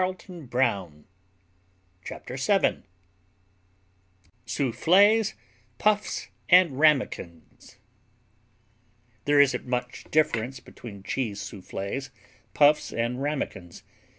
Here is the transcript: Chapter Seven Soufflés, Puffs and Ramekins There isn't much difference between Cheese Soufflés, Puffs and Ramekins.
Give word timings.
Chapter 2.03 2.35
Seven 2.35 2.85
Soufflés, 4.47 5.33
Puffs 5.77 6.29
and 6.49 6.79
Ramekins 6.79 7.77
There 9.25 9.39
isn't 9.39 9.67
much 9.67 10.05
difference 10.09 10.59
between 10.59 11.03
Cheese 11.03 11.39
Soufflés, 11.39 12.09
Puffs 12.55 12.91
and 12.91 13.21
Ramekins. 13.21 13.83